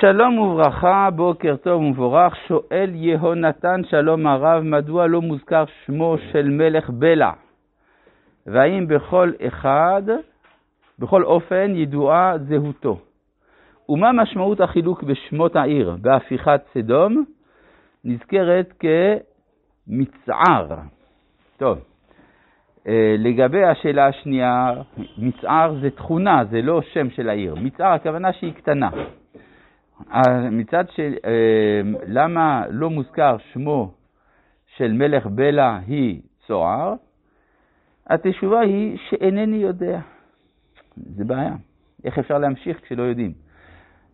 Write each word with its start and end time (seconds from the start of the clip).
שלום 0.00 0.38
וברכה, 0.38 1.08
בוקר 1.10 1.56
טוב 1.56 1.82
ומבורך. 1.82 2.36
שואל 2.48 2.90
יהונתן 2.94 3.80
שלום 3.90 4.26
הרב, 4.26 4.62
מדוע 4.62 5.06
לא 5.06 5.22
מוזכר 5.22 5.64
שמו 5.86 6.16
של 6.32 6.48
מלך 6.48 6.90
בלע? 6.90 7.30
והאם 8.46 8.88
בכל 8.88 9.32
אחד, 9.46 10.02
בכל 10.98 11.24
אופן, 11.24 11.72
ידועה 11.74 12.38
זהותו? 12.38 12.98
ומה 13.88 14.12
משמעות 14.12 14.60
החילוק 14.60 15.02
בשמות 15.02 15.56
העיר 15.56 15.96
בהפיכת 16.00 16.60
סדום? 16.74 17.24
נזכרת 18.04 18.72
כמצער. 19.86 20.66
טוב, 21.56 21.78
אה, 22.88 23.14
לגבי 23.18 23.64
השאלה 23.64 24.06
השנייה, 24.06 24.72
מצער 25.18 25.74
זה 25.80 25.90
תכונה, 25.90 26.44
זה 26.50 26.62
לא 26.62 26.82
שם 26.82 27.10
של 27.10 27.28
העיר. 27.28 27.54
מצער, 27.54 27.92
הכוונה 27.92 28.32
שהיא 28.32 28.52
קטנה. 28.52 28.90
מצד 30.50 30.84
של, 30.90 31.14
אה, 31.24 31.80
למה 32.06 32.64
לא 32.70 32.90
מוזכר 32.90 33.36
שמו 33.52 33.94
של 34.76 34.92
מלך 34.92 35.26
בלה 35.26 35.80
היא 35.86 36.20
צוער? 36.46 36.94
התשובה 38.06 38.60
היא 38.60 38.98
שאינני 39.08 39.56
יודע. 39.56 40.00
זה 40.96 41.24
בעיה. 41.24 41.54
איך 42.04 42.18
אפשר 42.18 42.38
להמשיך 42.38 42.80
כשלא 42.82 43.02
יודעים? 43.02 43.32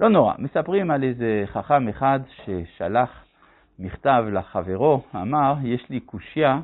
לא 0.01 0.09
נורא, 0.09 0.34
מספרים 0.39 0.91
על 0.91 1.02
איזה 1.02 1.42
חכם 1.47 1.89
אחד 1.89 2.20
ששלח 2.45 3.25
מכתב 3.78 4.25
לחברו, 4.33 5.03
אמר, 5.14 5.55
יש 5.62 5.91
לי 5.91 6.01
קושייה 6.01 6.61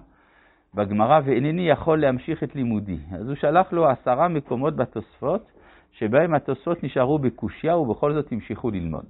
בגמרא 0.75 1.20
ואינני 1.25 1.69
יכול 1.69 2.00
להמשיך 2.00 2.42
את 2.42 2.55
לימודי. 2.56 2.98
אז 3.14 3.28
הוא 3.28 3.37
שלח 3.37 3.73
לו 3.73 3.89
עשרה 3.89 4.28
מקומות 4.28 4.77
בתוספות, 4.77 5.50
שבהם 5.93 6.35
התוספות 6.35 6.85
נשארו 6.85 7.19
בקושייה 7.19 7.77
ובכל 7.77 8.15
זאת 8.15 8.33
המשיכו 8.33 8.71
ללמוד. 8.71 9.05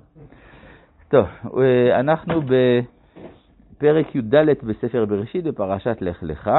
טוב, 1.08 1.26
אה, 1.58 2.00
אנחנו 2.00 2.40
בפרק 2.42 4.14
י"ד 4.14 4.34
בספר 4.62 5.04
בראשית, 5.04 5.44
בפרשת 5.44 5.96
לך 6.00 6.22
לך, 6.22 6.50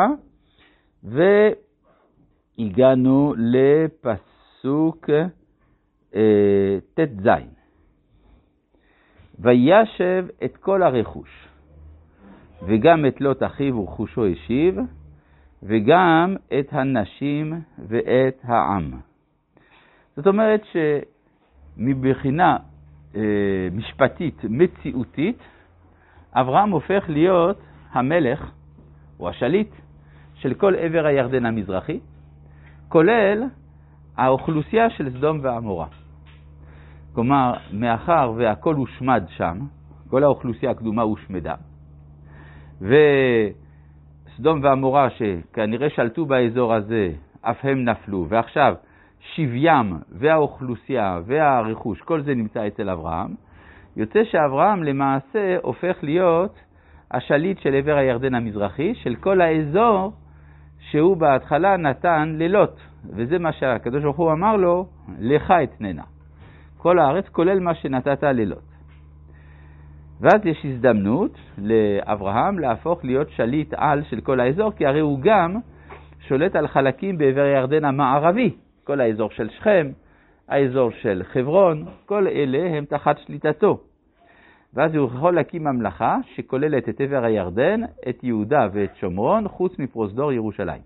והגענו 2.57 3.33
לפסוק 3.37 5.09
אה, 6.15 6.77
ט"ז. 6.93 7.27
וישב 9.39 10.25
את 10.45 10.57
כל 10.57 10.83
הרכוש, 10.83 11.47
וגם 12.67 13.05
את 13.05 13.21
לוט 13.21 13.43
אחיו 13.43 13.77
ורכושו 13.77 14.25
השיב, 14.25 14.77
וגם 15.63 16.35
את 16.59 16.67
הנשים 16.71 17.53
ואת 17.87 18.39
העם. 18.43 18.91
זאת 20.15 20.27
אומרת 20.27 20.61
שמבחינה 21.77 22.57
אה, 23.15 23.21
משפטית 23.71 24.41
מציאותית, 24.43 25.37
אברהם 26.33 26.71
הופך 26.71 27.03
להיות 27.07 27.61
המלך 27.91 28.51
או 29.19 29.29
השליט 29.29 29.69
של 30.35 30.53
כל 30.53 30.75
עבר 30.75 31.05
הירדן 31.05 31.45
המזרחי, 31.45 31.99
כולל 32.89 33.43
האוכלוסייה 34.17 34.89
של 34.89 35.09
סדום 35.09 35.39
ועמורה. 35.41 35.87
כלומר, 37.13 37.53
מאחר 37.73 38.33
והכל 38.37 38.75
הושמד 38.75 39.23
שם, 39.29 39.59
כל 40.09 40.23
האוכלוסייה 40.23 40.71
הקדומה 40.71 41.01
הושמדה, 41.01 41.55
וסדום 42.81 44.63
ועמורה 44.63 45.07
שכנראה 45.09 45.89
שלטו 45.89 46.25
באזור 46.25 46.73
הזה, 46.73 47.11
אף 47.41 47.57
הם 47.63 47.85
נפלו, 47.85 48.25
ועכשיו 48.29 48.75
שבים 49.21 49.99
והאוכלוסייה 50.11 51.19
והרכוש, 51.25 52.01
כל 52.01 52.21
זה 52.21 52.35
נמצא 52.35 52.67
אצל 52.67 52.89
אברהם, 52.89 53.35
יוצא 53.97 54.23
שאברהם 54.23 54.83
למעשה 54.83 55.57
הופך 55.61 55.97
להיות 56.03 56.59
השליט 57.11 57.59
של 57.59 57.75
עבר 57.75 57.95
הירדן 57.95 58.35
המזרחי, 58.35 58.95
של 58.95 59.15
כל 59.15 59.41
האזור 59.41 60.13
שהוא 60.79 61.17
בהתחלה 61.17 61.77
נתן 61.77 62.35
ללוט, 62.37 62.79
וזה 63.09 63.39
מה 63.39 63.51
שהקדוש 63.51 64.03
ברוך 64.03 64.17
הוא 64.17 64.31
אמר 64.31 64.55
לו, 64.55 64.87
לך 65.19 65.53
אתננה. 65.63 66.03
כל 66.77 66.99
הארץ, 66.99 67.29
כולל 67.29 67.59
מה 67.59 67.75
שנתת 67.75 68.23
ללוט. 68.23 68.71
ואז 70.21 70.45
יש 70.45 70.65
הזדמנות 70.65 71.37
לאברהם 71.57 72.59
להפוך 72.59 73.05
להיות 73.05 73.29
שליט 73.29 73.73
על 73.77 74.03
של 74.03 74.21
כל 74.21 74.39
האזור, 74.39 74.71
כי 74.71 74.85
הרי 74.85 74.99
הוא 74.99 75.19
גם 75.21 75.55
שולט 76.27 76.55
על 76.55 76.67
חלקים 76.67 77.17
בעבר 77.17 77.41
הירדן 77.41 77.85
המערבי, 77.85 78.55
כל 78.83 79.01
האזור 79.01 79.29
של 79.29 79.49
שכם, 79.49 79.91
האזור 80.47 80.91
של 80.91 81.21
חברון, 81.23 81.85
כל 82.05 82.27
אלה 82.27 82.77
הם 82.77 82.85
תחת 82.85 83.17
שליטתו. 83.17 83.79
ואז 84.73 84.95
הוא 84.95 85.07
יכול 85.07 85.35
להקים 85.35 85.63
ממלכה 85.63 86.17
שכוללת 86.35 86.89
את 86.89 87.01
עבר 87.01 87.23
הירדן, 87.23 87.81
את 88.09 88.23
יהודה 88.23 88.67
ואת 88.73 88.95
שומרון, 88.95 89.47
חוץ 89.47 89.79
מפרוזדור 89.79 90.33
ירושלים. 90.33 90.81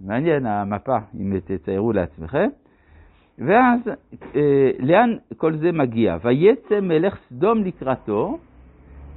מעניין 0.00 0.46
המפה, 0.46 0.98
אם 1.20 1.38
תציירו 1.44 1.92
לעצמכם. 1.92 2.48
ואז 3.38 3.80
אה, 4.36 4.70
לאן 4.78 5.16
כל 5.36 5.56
זה 5.56 5.72
מגיע? 5.72 6.16
ויצא 6.22 6.80
מלך 6.80 7.18
סדום 7.28 7.64
לקראתו, 7.64 8.38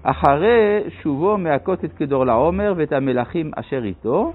אחרי 0.03 0.83
שובו 1.01 1.37
מהכות 1.37 1.85
את 1.85 1.93
כדור 1.93 2.25
לעומר 2.25 2.73
ואת 2.77 2.91
המלכים 2.91 3.51
אשר 3.55 3.83
איתו. 3.83 4.33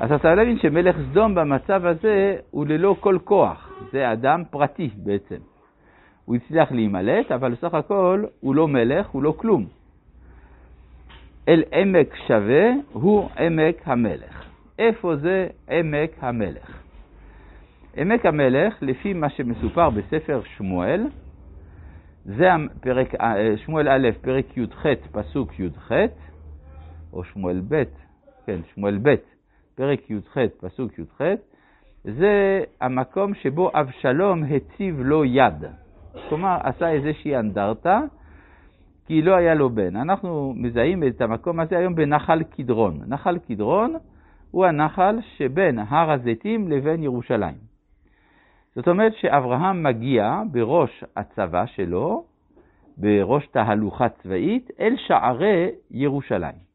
אז 0.00 0.12
אתה 0.12 0.34
להבין 0.34 0.58
שמלך 0.58 0.96
סדום 1.10 1.34
במצב 1.34 1.86
הזה 1.86 2.36
הוא 2.50 2.66
ללא 2.66 2.96
כל 3.00 3.18
כוח, 3.24 3.82
זה 3.92 4.12
אדם 4.12 4.42
פרטי 4.50 4.90
בעצם. 4.96 5.36
הוא 6.24 6.36
הצליח 6.36 6.72
להימלט, 6.72 7.32
אבל 7.32 7.52
בסך 7.52 7.74
הכל 7.74 8.24
הוא 8.40 8.54
לא 8.54 8.68
מלך, 8.68 9.08
הוא 9.08 9.22
לא 9.22 9.34
כלום. 9.36 9.66
אל 11.48 11.62
עמק 11.72 12.16
שווה 12.26 12.70
הוא 12.92 13.28
עמק 13.38 13.76
המלך. 13.84 14.44
איפה 14.78 15.16
זה 15.16 15.46
עמק 15.70 16.10
המלך? 16.20 16.82
עמק 17.96 18.26
המלך, 18.26 18.74
לפי 18.82 19.12
מה 19.12 19.30
שמסופר 19.30 19.90
בספר 19.90 20.40
שמואל, 20.56 21.06
זה 22.24 22.48
פרק, 22.80 23.14
אה, 23.14 23.56
שמואל 23.56 23.88
א', 23.88 24.08
פרק 24.20 24.56
י"ח, 24.56 24.86
פסוק 25.12 25.60
י"ח, 25.60 25.92
או 27.12 27.24
שמואל 27.24 27.60
ב', 27.68 27.82
כן, 28.46 28.60
שמואל 28.74 28.98
ב', 29.02 29.14
פרק 29.74 30.10
י"ח, 30.10 30.38
פסוק 30.60 30.98
י"ח, 30.98 31.22
זה 32.04 32.64
המקום 32.80 33.34
שבו 33.34 33.70
אבשלום 33.74 34.44
הציב 34.44 35.00
לו 35.00 35.24
יד. 35.24 35.64
כלומר, 36.28 36.58
עשה 36.62 36.90
איזושהי 36.90 37.36
אנדרטה, 37.36 38.00
כי 39.06 39.22
לא 39.22 39.34
היה 39.34 39.54
לו 39.54 39.70
בן. 39.70 39.96
אנחנו 39.96 40.54
מזהים 40.56 41.04
את 41.04 41.20
המקום 41.20 41.60
הזה 41.60 41.78
היום 41.78 41.94
בנחל 41.94 42.42
קדרון. 42.42 43.00
נחל 43.06 43.38
קדרון 43.38 43.94
הוא 44.50 44.66
הנחל 44.66 45.18
שבין 45.36 45.78
הר 45.78 46.10
הזיתים 46.10 46.70
לבין 46.70 47.02
ירושלים. 47.02 47.72
זאת 48.74 48.88
אומרת 48.88 49.12
שאברהם 49.14 49.82
מגיע 49.82 50.42
בראש 50.50 51.04
הצבא 51.16 51.66
שלו, 51.66 52.24
בראש 52.96 53.46
תהלוכה 53.46 54.08
צבאית, 54.08 54.70
אל 54.80 54.94
שערי 54.96 55.70
ירושלים. 55.90 56.71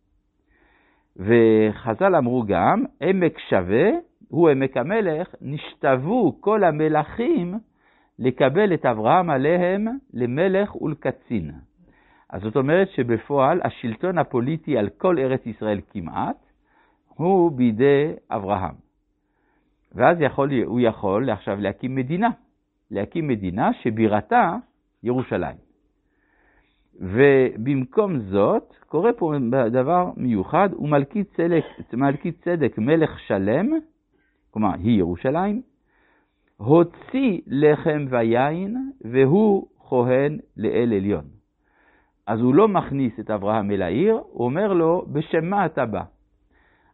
וחז"ל 1.19 2.15
אמרו 2.15 2.43
גם, 2.47 2.83
עמק 3.01 3.39
שווה 3.49 3.89
הוא 4.27 4.49
עמק 4.49 4.77
המלך, 4.77 5.27
נשתוו 5.41 6.37
כל 6.39 6.63
המלכים 6.63 7.55
לקבל 8.19 8.73
את 8.73 8.85
אברהם 8.85 9.29
עליהם 9.29 9.87
למלך 10.13 10.81
ולקצין. 10.81 11.51
אז 12.29 12.41
זאת 12.41 12.55
אומרת 12.55 12.89
שבפועל 12.89 13.61
השלטון 13.63 14.17
הפוליטי 14.17 14.77
על 14.77 14.89
כל 14.89 15.19
ארץ 15.19 15.45
ישראל 15.45 15.81
כמעט, 15.89 16.35
הוא 17.07 17.51
בידי 17.51 18.13
אברהם. 18.31 18.75
ואז 19.95 20.17
יכול, 20.21 20.51
הוא 20.65 20.79
יכול 20.79 21.29
עכשיו 21.29 21.61
להקים 21.61 21.95
מדינה, 21.95 22.29
להקים 22.91 23.27
מדינה 23.27 23.73
שבירתה 23.73 24.55
ירושלים. 25.03 25.66
ובמקום 26.99 28.19
זאת, 28.19 28.73
קורה 28.87 29.13
פה 29.13 29.33
דבר 29.71 30.09
מיוחד, 30.17 30.69
הוא 30.73 30.89
מלכי 30.89 31.23
צדק, 31.23 31.63
מלכי 31.93 32.31
צדק 32.31 32.77
מלך 32.77 33.19
שלם, 33.19 33.69
כלומר, 34.51 34.73
היא 34.73 34.99
ירושלים, 34.99 35.61
הוציא 36.57 37.41
לחם 37.47 38.05
ויין, 38.09 38.91
והוא 39.01 39.67
כהן 39.89 40.37
לאל 40.57 40.93
עליון. 40.93 41.23
אז 42.27 42.39
הוא 42.39 42.55
לא 42.55 42.67
מכניס 42.67 43.19
את 43.19 43.31
אברהם 43.31 43.71
אל 43.71 43.81
העיר, 43.81 44.13
הוא 44.13 44.45
אומר 44.45 44.73
לו, 44.73 45.05
בשם 45.11 45.45
מה 45.45 45.65
אתה 45.65 45.85
בא? 45.85 46.03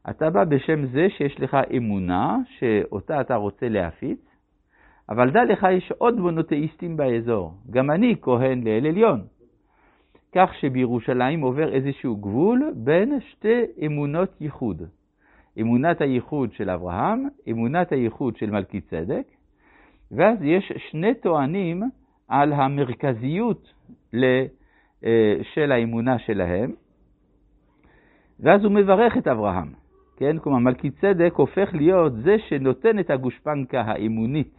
אתה 0.09 0.29
בא 0.29 0.43
בשם 0.43 0.85
זה 0.85 1.07
שיש 1.09 1.39
לך 1.39 1.57
אמונה 1.77 2.37
שאותה 2.57 3.21
אתה 3.21 3.35
רוצה 3.35 3.69
להפיץ, 3.69 4.19
אבל 5.09 5.29
דע 5.31 5.43
לך, 5.43 5.67
יש 5.71 5.91
עוד 5.97 6.19
מונותאיסטים 6.19 6.97
באזור. 6.97 7.53
גם 7.69 7.91
אני 7.91 8.15
כהן 8.21 8.63
לאל 8.63 8.85
עליון. 8.85 9.21
כך 10.35 10.53
שבירושלים 10.59 11.41
עובר 11.41 11.73
איזשהו 11.73 12.15
גבול 12.15 12.73
בין 12.75 13.19
שתי 13.19 13.61
אמונות 13.85 14.41
ייחוד. 14.41 14.81
אמונת 15.61 16.01
הייחוד 16.01 16.53
של 16.53 16.69
אברהם, 16.69 17.27
אמונת 17.51 17.91
הייחוד 17.91 18.37
של 18.37 18.51
מלכי 18.51 18.81
צדק, 18.81 19.23
ואז 20.11 20.37
יש 20.41 20.71
שני 20.89 21.13
טוענים 21.13 21.83
על 22.27 22.53
המרכזיות 22.53 23.73
של 25.41 25.71
האמונה 25.71 26.19
שלהם, 26.19 26.71
ואז 28.39 28.63
הוא 28.63 28.71
מברך 28.71 29.17
את 29.17 29.27
אברהם, 29.27 29.73
כן? 30.17 30.39
כלומר, 30.39 30.59
מלכי 30.59 30.91
צדק 30.91 31.33
הופך 31.35 31.69
להיות 31.73 32.13
זה 32.13 32.35
שנותן 32.39 32.99
את 32.99 33.09
הגושפנקה 33.09 33.81
האמונית, 33.81 34.53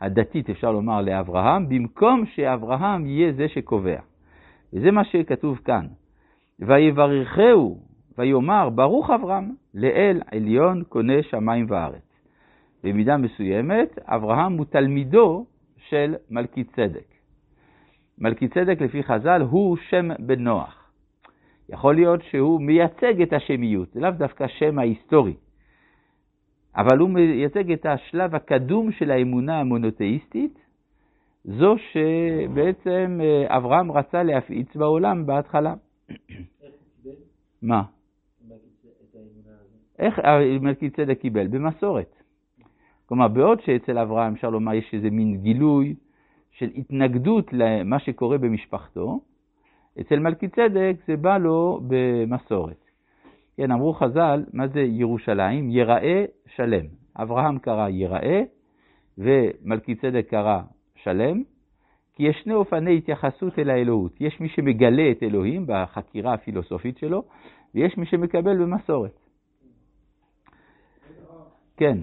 הדתית, 0.00 0.50
אפשר 0.50 0.72
לומר, 0.72 1.00
לאברהם, 1.00 1.68
במקום 1.68 2.26
שאברהם 2.26 3.06
יהיה 3.06 3.32
זה 3.32 3.48
שקובע. 3.48 4.00
וזה 4.72 4.90
מה 4.90 5.04
שכתוב 5.04 5.58
כאן. 5.64 5.86
ויברכהו, 6.60 7.78
ויאמר, 8.18 8.68
ברוך 8.68 9.10
אברהם, 9.10 9.50
לאל 9.74 10.22
עליון 10.30 10.82
קונה 10.88 11.22
שמיים 11.22 11.66
וארץ. 11.68 12.02
במידה 12.84 13.16
מסוימת, 13.16 13.98
אברהם 14.02 14.52
הוא 14.52 14.66
תלמידו 14.66 15.46
של 15.76 16.14
מלכי 16.30 16.64
צדק. 16.64 17.06
מלכי 18.18 18.48
צדק, 18.48 18.80
לפי 18.80 19.02
חז"ל, 19.02 19.42
הוא 19.50 19.76
שם 19.76 20.08
בן 20.18 20.44
נוח. 20.44 20.92
יכול 21.68 21.94
להיות 21.94 22.22
שהוא 22.22 22.60
מייצג 22.60 23.22
את 23.22 23.32
השמיות, 23.32 23.92
זה 23.92 24.00
לאו 24.00 24.10
דווקא 24.10 24.46
שם 24.48 24.78
ההיסטורי, 24.78 25.34
אבל 26.76 26.98
הוא 26.98 27.10
מייצג 27.10 27.72
את 27.72 27.86
השלב 27.86 28.34
הקדום 28.34 28.92
של 28.92 29.10
האמונה 29.10 29.60
המונותאיסטית, 29.60 30.58
זו 31.44 31.76
שבעצם 31.92 33.20
אה, 33.22 33.56
אברהם 33.56 33.92
רצה 33.92 34.22
להפיץ 34.22 34.76
בעולם 34.76 35.26
בהתחלה. 35.26 35.74
מה? 37.62 37.82
איך 39.98 40.18
מלכי 40.60 40.90
צדק 40.90 41.18
קיבל? 41.20 41.46
במסורת. 41.46 42.14
כלומר, 43.06 43.28
בעוד 43.28 43.60
שאצל 43.60 43.98
אברהם 43.98 44.32
אפשר 44.32 44.50
לומר 44.50 44.74
יש 44.74 44.94
איזה 44.94 45.10
מין 45.10 45.42
גילוי 45.42 45.94
של 46.50 46.70
התנגדות 46.76 47.52
למה 47.52 47.98
שקורה 47.98 48.38
במשפחתו, 48.38 49.20
אצל 50.00 50.18
מלכי 50.18 50.48
צדק 50.48 50.96
זה 51.06 51.16
בא 51.16 51.38
לו 51.38 51.80
במסורת. 51.88 52.84
כן, 53.56 53.70
אמרו 53.70 53.94
חז"ל, 53.94 54.44
מה 54.52 54.68
זה 54.68 54.80
ירושלים? 54.80 55.70
יראה 55.70 56.24
שלם. 56.46 56.86
אברהם 57.16 57.58
קרא 57.58 57.88
יראה 57.88 58.42
ומלכי 59.18 59.94
צדק 59.94 60.26
קרא 60.30 60.60
שלם, 61.02 61.42
כי 62.14 62.22
יש 62.22 62.36
שני 62.44 62.54
אופני 62.54 62.98
התייחסות 62.98 63.58
אל 63.58 63.70
האלוהות. 63.70 64.20
יש 64.20 64.40
מי 64.40 64.48
שמגלה 64.48 65.10
את 65.10 65.22
אלוהים 65.22 65.64
בחקירה 65.66 66.34
הפילוסופית 66.34 66.98
שלו, 66.98 67.24
ויש 67.74 67.96
מי 67.98 68.06
שמקבל 68.06 68.62
במסורת. 68.62 69.18
כן. 71.76 71.98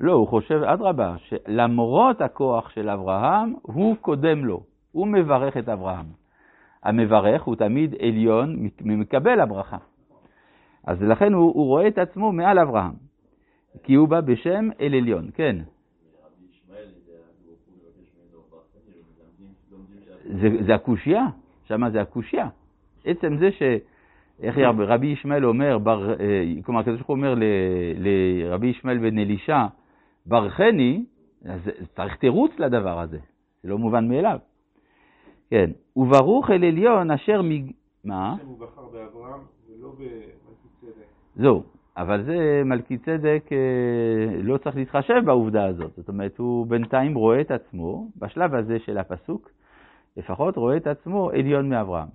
לא, 0.00 0.12
הוא 0.12 0.28
חושב, 0.28 0.54
אדרבה, 0.54 1.16
שלמרות 1.18 2.20
הכוח 2.20 2.70
של 2.70 2.88
אברהם, 2.88 3.54
הוא 3.62 3.96
קודם 3.96 4.44
לו, 4.44 4.64
הוא 4.92 5.06
מברך 5.06 5.56
את 5.56 5.68
אברהם. 5.68 6.21
המברך 6.82 7.42
הוא 7.42 7.56
תמיד 7.56 7.94
עליון, 8.00 8.68
מקבל 8.80 9.40
הברכה. 9.40 9.78
אז 10.86 11.02
לכן 11.02 11.32
הוא, 11.32 11.52
הוא 11.54 11.66
רואה 11.66 11.88
את 11.88 11.98
עצמו 11.98 12.32
מעל 12.32 12.58
אברהם, 12.58 12.92
כי 13.82 13.94
הוא 13.94 14.08
בא 14.08 14.20
בשם 14.20 14.68
אל 14.80 14.94
עליון, 14.94 15.30
כן. 15.34 15.56
זה, 20.40 20.48
זה 20.66 20.74
הקושייה, 20.74 21.26
שמה 21.64 21.90
זה 21.90 22.00
הקושייה. 22.00 22.48
עצם 23.04 23.36
זה 23.36 23.52
ש... 23.52 23.62
איך 24.42 24.58
רבי 24.78 25.06
ישמעאל 25.06 25.44
אומר, 25.44 25.78
בר, 25.78 26.10
אה, 26.20 26.44
כלומר, 26.64 26.80
הקדוש 26.80 26.96
ברוך 26.96 27.08
הוא 27.08 27.16
אומר 27.16 27.34
לרבי 27.96 28.66
ישמעאל 28.66 28.98
בן 28.98 29.18
אלישע, 29.18 29.66
ברכני, 30.26 31.04
אז 31.44 31.60
צריך 31.94 32.16
תירוץ 32.16 32.52
לדבר 32.58 33.00
הזה, 33.00 33.18
זה 33.62 33.68
לא 33.68 33.78
מובן 33.78 34.08
מאליו. 34.08 34.38
כן, 35.52 35.70
וברוך 35.96 36.50
אל 36.50 36.64
עליון 36.64 37.10
אשר 37.10 37.42
מג... 37.42 37.70
מה? 38.04 38.36
הוא 38.44 38.58
בחר 38.58 38.82
באברהם 38.92 39.40
ולא 39.68 39.88
במלכי 39.88 40.68
צדק. 40.80 41.06
זהו, 41.36 41.62
אבל 41.96 42.24
זה 42.24 42.62
מלכי 42.64 42.98
צדק 42.98 43.44
אה, 43.52 44.42
לא 44.42 44.58
צריך 44.58 44.76
להתחשב 44.76 45.22
בעובדה 45.24 45.64
הזאת. 45.66 45.92
זאת 45.96 46.08
אומרת, 46.08 46.38
הוא 46.38 46.66
בינתיים 46.66 47.14
רואה 47.14 47.40
את 47.40 47.50
עצמו, 47.50 48.08
בשלב 48.16 48.54
הזה 48.54 48.78
של 48.78 48.98
הפסוק, 48.98 49.50
לפחות 50.16 50.56
רואה 50.56 50.76
את 50.76 50.86
עצמו 50.86 51.30
עליון 51.30 51.68
מאברהם. 51.68 52.08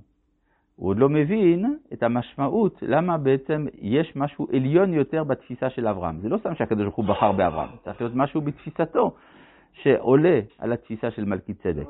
הוא 0.75 0.89
עוד 0.89 0.97
לא 0.97 1.09
מבין 1.09 1.77
את 1.93 2.03
המשמעות, 2.03 2.79
למה 2.81 3.17
בעצם 3.17 3.65
יש 3.81 4.15
משהו 4.15 4.47
עליון 4.53 4.93
יותר 4.93 5.23
בתפיסה 5.23 5.69
של 5.69 5.87
אברהם. 5.87 6.19
זה 6.19 6.29
לא 6.29 6.37
סתם 6.37 6.55
שהקדוש 6.55 6.83
ברוך 6.83 6.95
הוא 6.95 7.05
בחר 7.05 7.31
באברהם, 7.31 7.69
צריך 7.83 8.01
להיות 8.01 8.15
משהו 8.15 8.41
בתפיסתו 8.41 9.11
שעולה 9.73 10.39
על 10.57 10.73
התפיסה 10.73 11.11
של 11.11 11.25
מלכי 11.25 11.53
צדק. 11.53 11.87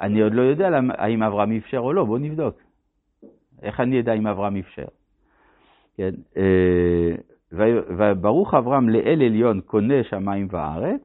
אני 0.00 0.20
עוד 0.20 0.34
לא 0.34 0.42
יודע 0.42 0.70
האם 0.98 1.22
אברהם 1.22 1.56
אפשר 1.56 1.78
או 1.78 1.92
לא, 1.92 2.04
בואו 2.04 2.18
נבדוק. 2.18 2.56
איך 3.62 3.80
אני 3.80 4.00
אדע 4.00 4.12
אם 4.12 4.26
אברהם 4.26 4.56
אפשר? 4.56 4.86
כן, 5.96 6.14
אה, 6.36 7.14
וברוך 7.98 8.54
אברהם 8.54 8.88
לאל 8.88 9.22
עליון 9.22 9.60
קונה 9.60 10.04
שמיים 10.04 10.48
וארץ, 10.50 11.00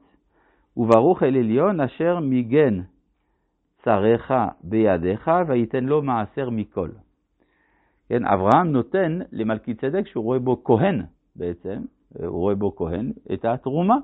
וברוך 0.77 1.23
אל 1.23 1.37
עליון 1.37 1.79
אשר 1.79 2.19
מיגן 2.19 2.81
צריך 3.83 4.33
בידיך 4.63 5.31
וייתן 5.47 5.83
לו 5.83 6.01
מעשר 6.01 6.49
מכל. 6.49 6.89
כן, 8.09 8.25
אברהם 8.25 8.71
נותן 8.71 9.19
למלכי 9.31 9.73
צדק 9.73 10.07
שהוא 10.07 10.23
רואה 10.23 10.39
בו 10.39 10.63
כהן 10.63 11.01
בעצם, 11.35 11.81
הוא 12.17 12.39
רואה 12.39 12.55
בו 12.55 12.75
כהן, 12.75 13.11
את 13.33 13.45
התרומה. 13.45 13.97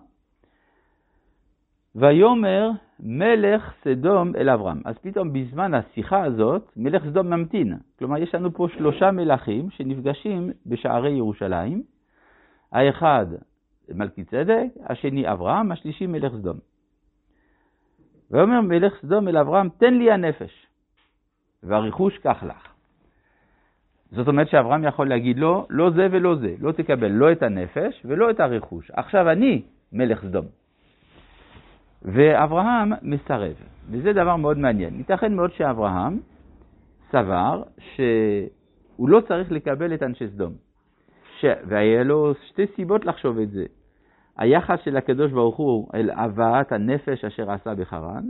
ויאמר 1.98 2.72
מלך 3.00 3.74
סדום 3.84 4.36
אל 4.36 4.50
אברהם. 4.50 4.82
אז 4.86 4.98
פתאום 4.98 5.34
בזמן 5.34 5.74
השיחה 5.74 6.24
הזאת, 6.24 6.72
מלך 6.78 7.04
סדום 7.04 7.30
ממתין. 7.30 7.78
כלומר, 8.00 8.18
יש 8.18 8.36
לנו 8.36 8.54
פה 8.54 8.68
שלושה 8.78 9.12
מלכים 9.12 9.70
שנפגשים 9.70 10.52
בשערי 10.66 11.12
ירושלים. 11.12 11.84
האחד 12.72 13.26
מלכי 13.90 14.24
צדק, 14.24 14.66
השני 14.86 15.32
אברהם, 15.32 15.72
השלישי 15.72 16.08
מלך 16.08 16.34
סדום. 16.34 16.58
ויאמר 18.32 18.62
מלך 18.62 18.94
סדום 19.02 19.28
אל 19.28 19.38
אברהם, 19.38 19.70
תן 19.70 19.94
לי 19.94 20.12
הנפש, 20.12 20.68
והרכוש 21.64 22.18
קח 22.18 22.44
לך. 22.44 22.68
זאת 24.12 24.28
אומרת 24.28 24.50
שאברהם 24.50 24.84
יכול 24.84 25.10
להגיד 25.10 25.40
לו, 25.40 25.66
לא 25.70 25.90
זה 25.90 26.08
ולא 26.12 26.36
זה, 26.36 26.56
לא 26.60 26.72
תקבל 26.72 27.12
לא 27.12 27.32
את 27.32 27.44
הנפש 27.44 28.02
ולא 28.06 28.30
את 28.30 28.40
הרכוש. 28.40 28.92
עכשיו 28.92 29.30
אני 29.30 29.62
מלך 29.94 30.22
סדום. 30.22 30.46
ואברהם 32.02 32.92
מסרב, 33.02 33.54
וזה 33.92 34.14
דבר 34.14 34.36
מאוד 34.36 34.58
מעניין. 34.58 34.98
ייתכן 34.98 35.34
מאוד 35.34 35.52
שאברהם 35.54 36.20
סבר 37.12 37.64
שהוא 37.78 39.10
לא 39.10 39.22
צריך 39.28 39.52
לקבל 39.52 39.94
את 39.94 40.04
אנשי 40.04 40.28
סדום. 40.28 40.54
ש... 41.40 41.46
והיה 41.68 42.04
לו 42.04 42.34
שתי 42.48 42.66
סיבות 42.76 43.06
לחשוב 43.06 43.40
את 43.40 43.52
זה. 43.52 43.66
היחס 44.38 44.80
של 44.84 44.98
הקדוש 44.98 45.32
ברוך 45.32 45.56
הוא 45.56 45.88
אל 45.94 46.10
הבאת 46.10 46.72
הנפש 46.72 47.26
אשר 47.26 47.52
עשה 47.52 47.76
בחרן, 47.76 48.24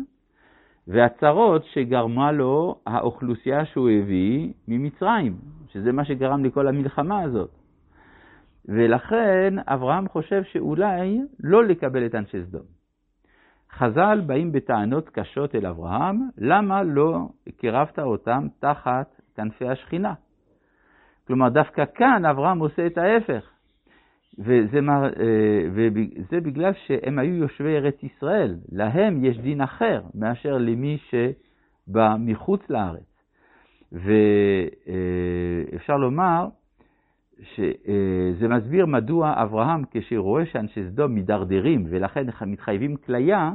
והצרות 0.87 1.65
שגרמה 1.65 2.31
לו 2.31 2.75
האוכלוסייה 2.85 3.65
שהוא 3.65 3.89
הביא 3.89 4.53
ממצרים, 4.67 5.37
שזה 5.67 5.91
מה 5.91 6.05
שגרם 6.05 6.45
לכל 6.45 6.67
המלחמה 6.67 7.21
הזאת. 7.21 7.49
ולכן 8.65 9.53
אברהם 9.67 10.07
חושב 10.07 10.43
שאולי 10.43 11.21
לא 11.39 11.65
לקבל 11.65 12.05
את 12.05 12.15
אנשי 12.15 12.43
סדום. 12.43 12.76
חז"ל 13.77 14.21
באים 14.25 14.51
בטענות 14.51 15.09
קשות 15.09 15.55
אל 15.55 15.65
אברהם, 15.65 16.29
למה 16.37 16.83
לא 16.83 17.29
קירבת 17.57 17.99
אותם 17.99 18.47
תחת 18.59 19.21
כנפי 19.35 19.67
השכינה? 19.67 20.13
כלומר, 21.27 21.49
דווקא 21.49 21.83
כאן 21.95 22.25
אברהם 22.25 22.59
עושה 22.59 22.87
את 22.87 22.97
ההפך. 22.97 23.51
וזה, 24.39 24.79
אה, 24.89 25.09
וזה 25.73 26.41
בגלל 26.41 26.73
שהם 26.73 27.19
היו 27.19 27.35
יושבי 27.35 27.75
ארץ 27.75 28.03
ישראל, 28.03 28.55
להם 28.71 29.25
יש 29.25 29.39
דין 29.39 29.61
אחר 29.61 30.01
מאשר 30.15 30.57
למי 30.57 30.97
שבא 31.09 32.15
מחוץ 32.19 32.69
לארץ. 32.69 33.17
ואפשר 33.91 35.97
לומר 35.97 36.47
שזה 37.41 38.47
מסביר 38.47 38.85
מדוע 38.85 39.43
אברהם, 39.43 39.83
כשרואה 39.91 40.45
שאנשי 40.45 40.83
סדום 40.89 41.11
מידרדרים 41.11 41.85
ולכן 41.89 42.25
מתחייבים 42.47 42.95
כליה, 42.95 43.51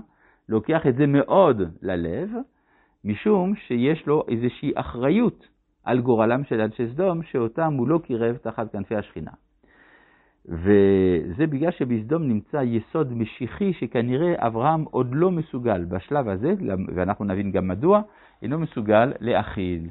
לוקח 0.53 0.87
את 0.87 0.97
זה 0.97 1.07
מאוד 1.07 1.63
ללב, 1.83 2.31
משום 3.05 3.55
שיש 3.57 4.07
לו 4.07 4.25
איזושהי 4.29 4.73
אחריות 4.75 5.47
על 5.85 6.01
גורלם 6.01 6.45
של 6.45 6.61
אנשי 6.61 6.87
סדום, 6.93 7.23
שאותם 7.23 7.75
הוא 7.79 7.89
לא 7.89 7.99
קירב 7.99 8.37
תחת 8.37 8.73
כנפי 8.73 8.97
השכינה. 8.97 9.31
וזה 10.47 11.47
בגלל 11.47 11.71
שבסדום 11.71 12.23
נמצא 12.23 12.63
יסוד 12.63 13.13
משיחי 13.13 13.73
שכנראה 13.73 14.47
אברהם 14.47 14.83
עוד 14.83 15.09
לא 15.13 15.31
מסוגל 15.31 15.85
בשלב 15.85 16.29
הזה, 16.29 16.55
ואנחנו 16.95 17.25
נבין 17.25 17.53
גם 17.53 17.69
מדוע, 17.69 18.01
אינו 18.43 18.59
מסוגל 18.59 19.13
להכיל. 19.21 19.89